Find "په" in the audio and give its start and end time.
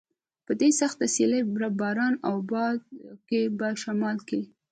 0.45-0.51, 3.57-3.67